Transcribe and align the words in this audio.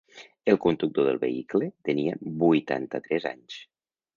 El 0.53 0.57
conductor 0.61 1.05
del 1.09 1.19
vehicle 1.25 1.67
tenia 1.91 2.17
vuitanta-tres 2.45 3.29
anys. 3.35 3.61